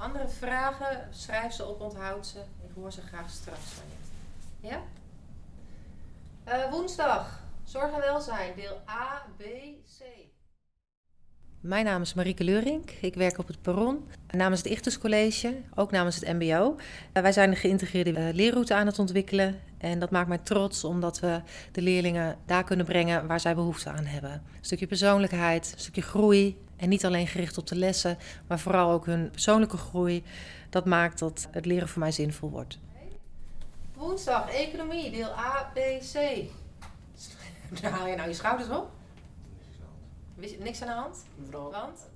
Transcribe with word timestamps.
Andere 0.00 0.28
vragen, 0.28 1.08
schrijf 1.10 1.52
ze 1.52 1.66
op, 1.66 1.80
onthoud 1.80 2.26
ze. 2.26 2.38
Ik 2.38 2.70
hoor 2.74 2.92
ze 2.92 3.00
graag 3.00 3.30
straks 3.30 3.60
van 3.60 3.84
je. 4.60 4.68
Ja? 4.68 4.82
Eh, 6.44 6.70
woensdag, 6.70 7.40
zorg 7.64 7.92
en 7.92 8.00
welzijn, 8.00 8.52
deel 8.56 8.80
A, 8.88 9.22
B, 9.36 9.42
C. 9.98 10.02
Mijn 11.60 11.84
naam 11.84 12.02
is 12.02 12.14
Marieke 12.14 12.44
Leurink. 12.44 12.90
Ik 12.90 13.14
werk 13.14 13.38
op 13.38 13.46
het 13.46 13.62
Perron 13.62 14.08
namens 14.30 14.62
het 14.62 14.72
Ichtus 14.72 14.98
College, 14.98 15.56
ook 15.74 15.90
namens 15.90 16.16
het 16.16 16.38
MBO. 16.38 16.76
Uh, 16.76 17.22
wij 17.22 17.32
zijn 17.32 17.50
een 17.50 17.56
geïntegreerde 17.56 18.10
uh, 18.10 18.34
leerroute 18.34 18.74
aan 18.74 18.86
het 18.86 18.98
ontwikkelen. 18.98 19.60
En 19.78 19.98
dat 19.98 20.10
maakt 20.10 20.28
mij 20.28 20.38
trots 20.38 20.84
omdat 20.84 21.20
we 21.20 21.40
de 21.72 21.82
leerlingen 21.82 22.36
daar 22.46 22.64
kunnen 22.64 22.86
brengen 22.86 23.26
waar 23.26 23.40
zij 23.40 23.54
behoefte 23.54 23.90
aan 23.90 24.04
hebben. 24.04 24.30
Een 24.30 24.42
stukje 24.60 24.86
persoonlijkheid, 24.86 25.72
een 25.72 25.80
stukje 25.80 26.02
groei. 26.02 26.56
En 26.80 26.88
niet 26.88 27.04
alleen 27.04 27.26
gericht 27.26 27.58
op 27.58 27.66
de 27.66 27.76
lessen, 27.76 28.18
maar 28.46 28.58
vooral 28.58 28.90
ook 28.90 29.06
hun 29.06 29.30
persoonlijke 29.30 29.76
groei. 29.76 30.24
Dat 30.70 30.84
maakt 30.84 31.18
dat 31.18 31.48
het 31.50 31.66
leren 31.66 31.88
voor 31.88 32.00
mij 32.00 32.12
zinvol 32.12 32.50
wordt. 32.50 32.78
Woensdag, 33.94 34.50
economie, 34.50 35.10
deel 35.10 35.30
A, 35.38 35.70
B, 35.74 35.78
C. 36.12 36.14
Daar 37.80 37.90
haal 37.90 38.06
je 38.06 38.16
nou 38.16 38.28
je 38.28 38.34
schouders 38.34 38.68
op? 38.68 38.90
Niks 40.58 40.82
aan 40.82 40.88
de 40.88 40.94
hand? 40.94 41.24
Want? 41.50 42.08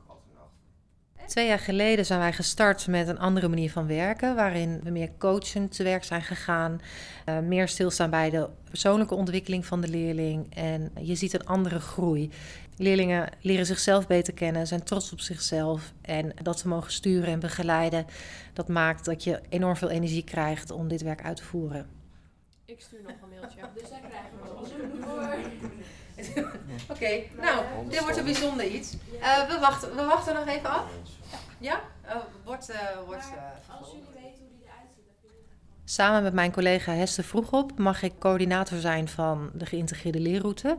Twee 1.26 1.46
jaar 1.46 1.58
geleden 1.58 2.06
zijn 2.06 2.18
wij 2.18 2.32
gestart 2.32 2.86
met 2.86 3.08
een 3.08 3.18
andere 3.18 3.48
manier 3.48 3.70
van 3.70 3.86
werken, 3.86 4.34
waarin 4.34 4.80
we 4.82 4.90
meer 4.90 5.10
coachend 5.18 5.76
te 5.76 5.82
werk 5.82 6.04
zijn 6.04 6.22
gegaan, 6.22 6.80
uh, 7.28 7.38
meer 7.38 7.68
stilstaan 7.68 8.10
bij 8.10 8.30
de 8.30 8.48
persoonlijke 8.70 9.14
ontwikkeling 9.14 9.66
van 9.66 9.80
de 9.80 9.88
leerling 9.88 10.54
en 10.54 10.90
je 11.00 11.14
ziet 11.14 11.34
een 11.34 11.46
andere 11.46 11.80
groei. 11.80 12.30
Leerlingen 12.76 13.28
leren 13.40 13.66
zichzelf 13.66 14.06
beter 14.06 14.34
kennen, 14.34 14.66
zijn 14.66 14.82
trots 14.82 15.12
op 15.12 15.20
zichzelf 15.20 15.92
en 16.02 16.32
dat 16.42 16.58
ze 16.58 16.68
mogen 16.68 16.92
sturen 16.92 17.28
en 17.28 17.40
begeleiden, 17.40 18.06
dat 18.52 18.68
maakt 18.68 19.04
dat 19.04 19.24
je 19.24 19.40
enorm 19.48 19.76
veel 19.76 19.90
energie 19.90 20.24
krijgt 20.24 20.70
om 20.70 20.88
dit 20.88 21.02
werk 21.02 21.24
uit 21.24 21.36
te 21.36 21.44
voeren. 21.44 22.03
Ik 22.66 22.80
stuur 22.80 23.02
nog 23.02 23.12
een 23.22 23.28
mailtje, 23.28 23.60
dus 23.80 23.90
daar 23.90 24.00
krijgen 24.00 24.30
we 24.42 24.48
een 24.48 25.02
voor. 25.02 26.52
Oké, 26.94 27.22
nou, 27.40 27.64
dit 27.88 28.00
wordt 28.00 28.16
een 28.16 28.24
bijzonder 28.24 28.66
iets. 28.66 28.94
Uh, 28.94 29.48
we, 29.48 29.58
wachten, 29.60 29.96
we 29.96 30.04
wachten 30.04 30.34
nog 30.34 30.46
even 30.46 30.70
af. 30.70 30.84
Ja? 31.58 31.80
Uh, 32.06 32.16
wordt 32.44 32.70
uh, 32.70 32.76
wordt 33.06 33.24
Als 33.80 33.90
jullie 33.90 34.06
weten 34.14 34.38
hoe 34.38 34.48
die 34.50 34.64
eruit 34.64 34.90
ziet, 34.94 35.30
Samen 35.84 36.22
met 36.22 36.32
mijn 36.32 36.52
collega 36.52 36.92
Hester 36.92 37.24
Vroegop 37.24 37.78
mag 37.78 38.02
ik 38.02 38.12
coördinator 38.18 38.78
zijn 38.78 39.08
van 39.08 39.50
de 39.54 39.66
geïntegreerde 39.66 40.20
leerroute. 40.20 40.76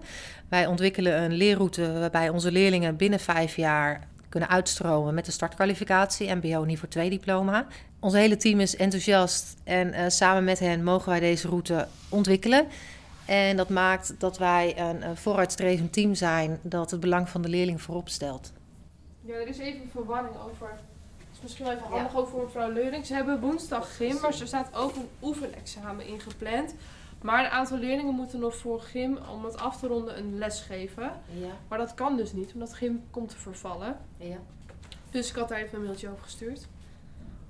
Wij 0.49 0.65
ontwikkelen 0.65 1.21
een 1.21 1.33
leerroute 1.33 1.99
waarbij 1.99 2.29
onze 2.29 2.51
leerlingen 2.51 2.95
binnen 2.95 3.19
vijf 3.19 3.55
jaar 3.55 4.07
kunnen 4.35 4.53
uitstromen 4.53 5.13
met 5.13 5.25
de 5.25 5.31
startkwalificatie 5.31 6.35
MBO 6.35 6.63
niveau 6.63 6.87
2 6.89 7.09
diploma. 7.09 7.67
Ons 7.99 8.13
hele 8.13 8.37
team 8.37 8.59
is 8.59 8.75
enthousiast 8.75 9.55
en 9.63 9.87
uh, 9.87 10.05
samen 10.07 10.43
met 10.43 10.59
hen 10.59 10.83
mogen 10.83 11.09
wij 11.09 11.19
deze 11.19 11.47
route 11.47 11.87
ontwikkelen. 12.09 12.67
En 13.25 13.57
dat 13.57 13.69
maakt 13.69 14.19
dat 14.19 14.37
wij 14.37 14.79
een, 14.79 15.07
een 15.07 15.17
vooruitstrevend 15.17 15.93
team 15.93 16.15
zijn 16.15 16.59
dat 16.61 16.91
het 16.91 16.99
belang 16.99 17.29
van 17.29 17.41
de 17.41 17.49
leerling 17.49 17.81
voorop 17.81 18.09
stelt. 18.09 18.51
Ja, 19.21 19.33
er 19.33 19.47
is 19.47 19.57
even 19.57 19.89
verwarring 19.91 20.35
over. 20.35 20.69
Het 20.69 21.33
is 21.33 21.41
misschien 21.41 21.65
wel 21.65 21.73
even 21.73 21.87
handig 21.87 22.11
ja. 22.11 22.17
ook 22.17 22.27
voor 22.27 22.43
mevrouw 22.43 22.71
Leuring. 22.71 23.05
Ze 23.05 23.13
hebben 23.13 23.39
woensdag 23.39 23.95
gym, 23.95 24.17
maar 24.21 24.39
er 24.39 24.47
staat 24.47 24.75
ook 24.75 24.95
een 24.95 25.09
oefenexamen 25.21 26.07
ingepland. 26.07 26.75
Maar 27.25 27.45
een 27.45 27.51
aantal 27.51 27.77
leerlingen 27.77 28.13
moeten 28.13 28.39
nog 28.39 28.55
voor 28.55 28.79
gym, 28.79 29.17
om 29.31 29.45
het 29.45 29.57
af 29.57 29.79
te 29.79 29.87
ronden, 29.87 30.17
een 30.17 30.37
les 30.37 30.61
geven. 30.61 31.11
Ja. 31.39 31.57
Maar 31.67 31.77
dat 31.77 31.93
kan 31.93 32.17
dus 32.17 32.33
niet, 32.33 32.53
omdat 32.53 32.73
gym 32.73 33.03
komt 33.09 33.29
te 33.29 33.37
vervallen. 33.37 33.97
Ja. 34.17 34.37
Dus 35.11 35.29
ik 35.29 35.35
had 35.35 35.49
daar 35.49 35.57
even 35.57 35.77
een 35.77 35.83
mailtje 35.83 36.09
over 36.09 36.23
gestuurd. 36.23 36.67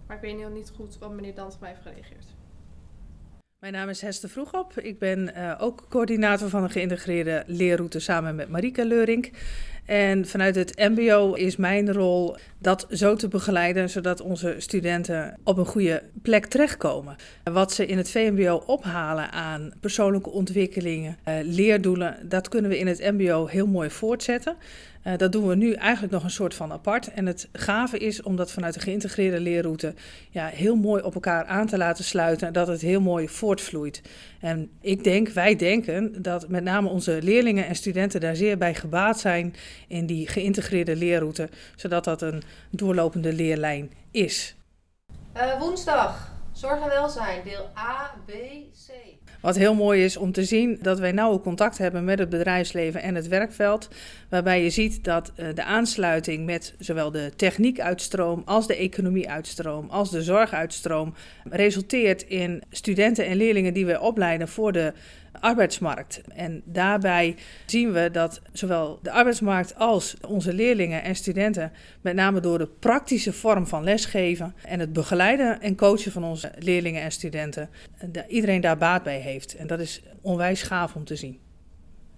Maar 0.07 0.15
ik 0.15 0.21
weet 0.21 0.37
nog 0.37 0.51
niet 0.51 0.71
goed 0.75 0.97
wat 0.97 1.11
meneer 1.11 1.33
Dans 1.35 1.59
mij 1.59 1.69
heeft 1.69 1.81
gereageerd. 1.81 2.25
Mijn 3.59 3.73
naam 3.73 3.89
is 3.89 4.01
Hester 4.01 4.29
Vroegop. 4.29 4.79
Ik 4.79 4.99
ben 4.99 5.31
uh, 5.37 5.55
ook 5.59 5.85
coördinator 5.89 6.49
van 6.49 6.63
de 6.63 6.69
geïntegreerde 6.69 7.44
leerroute 7.47 8.00
samen 8.00 8.35
met 8.35 8.50
Marike 8.50 8.85
Leurink. 8.85 9.31
En 9.85 10.28
vanuit 10.28 10.56
het 10.56 10.78
MBO 10.78 11.34
is 11.34 11.56
mijn 11.56 11.94
rol 11.94 12.35
dat 12.57 12.88
zo 12.90 13.16
te 13.16 13.28
begeleiden, 13.28 13.90
zodat 13.90 14.22
onze 14.22 14.56
studenten 14.57 15.38
op 15.44 15.57
een 15.57 15.66
goede 15.66 16.03
plek 16.22 16.46
terechtkomen. 16.46 17.16
Wat 17.44 17.73
ze 17.73 17.85
in 17.85 17.97
het 17.97 18.09
VMBO 18.09 18.63
ophalen 18.66 19.31
aan 19.31 19.72
persoonlijke 19.79 20.29
ontwikkelingen, 20.29 21.18
uh, 21.28 21.34
leerdoelen, 21.44 22.18
dat 22.29 22.50
kunnen 22.50 22.72
we 22.72 22.79
in 22.79 22.88
het 22.88 23.00
MBO 23.00 23.45
heel 23.45 23.68
mooi 23.68 23.90
voortzetten. 23.90 24.56
Uh, 25.07 25.18
dat 25.18 25.31
doen 25.31 25.47
we 25.47 25.56
nu 25.56 25.74
eigenlijk 25.74 26.13
nog 26.13 26.24
een 26.24 26.29
soort 26.29 26.53
van 26.53 26.72
apart. 26.72 27.07
En 27.07 27.25
het 27.25 27.47
gave 27.53 27.97
is 27.97 28.22
om 28.22 28.35
dat 28.35 28.51
vanuit 28.51 28.74
de 28.74 28.79
geïntegreerde 28.79 29.40
leerroute 29.40 29.94
ja, 30.29 30.47
heel 30.47 30.75
mooi 30.75 31.03
op 31.03 31.13
elkaar 31.13 31.45
aan 31.45 31.68
te 31.68 31.78
laten 31.78 32.03
sluiten. 32.03 32.47
En 32.47 32.53
dat 32.53 32.68
het 32.68 32.81
heel 32.81 33.01
mooi 33.01 33.28
voortvloeit. 33.28 34.01
En 34.40 34.69
ik 34.81 35.03
denk, 35.03 35.29
wij 35.29 35.56
denken 35.56 36.22
dat 36.22 36.50
met 36.50 36.63
name 36.63 36.90
onze 36.90 37.19
leerlingen 37.22 37.68
en 37.68 37.75
studenten 37.75 38.22
daar 38.22 38.35
zeer 38.35 38.57
bij 38.57 38.74
gebaat 38.75 39.19
zijn 39.19 39.53
in 39.88 40.06
die 40.06 40.28
geïntegreerde 40.28 40.96
leerroute. 40.96 41.50
Zodat 41.75 42.03
dat 42.03 42.22
een 42.22 42.44
doorlopende 42.69 43.34
leerlijn 43.34 43.91
is. 44.12 44.56
Uh, 45.38 45.59
woensdag, 45.59 46.34
zorg 46.55 46.81
en 46.81 46.89
welzijn, 46.89 47.41
deel 47.43 47.69
A, 47.77 48.13
B, 48.25 48.31
C. 48.88 48.91
Wat 49.41 49.55
heel 49.55 49.75
mooi 49.75 50.03
is 50.03 50.17
om 50.17 50.31
te 50.31 50.43
zien 50.43 50.79
dat 50.81 50.99
wij 50.99 51.11
nauw 51.11 51.39
contact 51.39 51.77
hebben 51.77 52.03
met 52.03 52.19
het 52.19 52.29
bedrijfsleven 52.29 53.01
en 53.01 53.16
het 53.16 53.27
werkveld. 53.27 53.88
Waarbij 54.29 54.63
je 54.63 54.69
ziet 54.69 55.03
dat 55.03 55.31
uh, 55.35 55.47
de 55.53 55.63
aansluiting 55.63 56.45
met 56.45 56.73
zowel 56.79 57.11
de 57.11 57.31
techniekuitstroom 57.35 58.41
als 58.45 58.67
de 58.67 58.75
economieuitstroom 58.75 59.89
als 59.89 60.11
de 60.11 60.23
zorguitstroom 60.23 61.13
resulteert 61.44 62.21
in 62.21 62.63
studenten 62.69 63.25
en 63.25 63.38
leerlingen 63.38 63.73
die 63.73 63.85
we 63.85 63.99
opleiden 63.99 64.47
voor 64.47 64.71
de 64.71 64.94
arbeidsmarkt. 65.39 66.21
En 66.35 66.61
daarbij 66.65 67.35
zien 67.65 67.91
we 67.91 68.09
dat 68.11 68.41
zowel 68.53 68.99
de 69.01 69.11
arbeidsmarkt 69.11 69.75
als 69.75 70.15
onze 70.27 70.53
leerlingen 70.53 71.03
en 71.03 71.15
studenten, 71.15 71.71
met 72.01 72.15
name 72.15 72.39
door 72.39 72.57
de 72.57 72.67
praktische 72.67 73.33
vorm 73.33 73.67
van 73.67 73.83
lesgeven 73.83 74.55
en 74.63 74.79
het 74.79 74.94
begeleiden 74.94 75.61
en 75.61 75.75
coachen 75.75 76.11
van 76.11 76.23
onze 76.23 76.44
leerlingen 76.57 77.01
en 77.01 77.11
studenten, 77.11 77.69
iedereen 78.28 78.61
daar 78.61 78.78
baat 78.78 79.03
bij 79.03 79.19
heeft. 79.19 79.56
En 79.56 79.67
dat 79.67 79.79
is 79.79 80.01
onwijs 80.22 80.61
gaaf 80.61 80.95
om 80.95 81.06
te 81.06 81.16
zien. 81.16 81.39